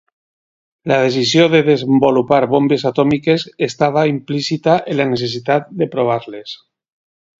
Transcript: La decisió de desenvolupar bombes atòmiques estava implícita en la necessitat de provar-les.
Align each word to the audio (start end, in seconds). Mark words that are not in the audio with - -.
La 0.91 0.95
decisió 1.01 1.43
de 1.55 1.59
desenvolupar 1.67 2.39
bombes 2.53 2.85
atòmiques 2.91 3.45
estava 3.67 4.07
implícita 4.15 4.79
en 4.95 4.99
la 5.03 5.07
necessitat 5.15 5.69
de 5.83 5.89
provar-les. 5.97 6.57